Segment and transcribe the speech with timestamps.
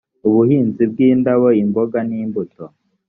[0.27, 2.63] ubuhinzi bw indabo imboga n imbuto